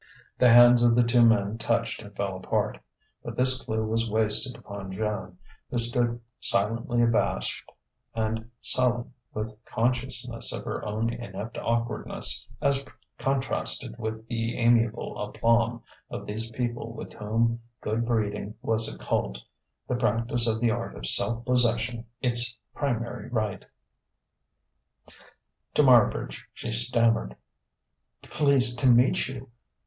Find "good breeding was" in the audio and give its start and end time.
17.79-18.91